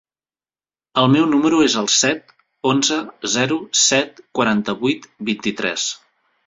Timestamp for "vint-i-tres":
5.31-5.91